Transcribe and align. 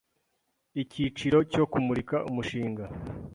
ikiciro 0.81 1.37
cyo 1.51 1.63
kumurika 1.71 2.15
umushinga 2.29 2.83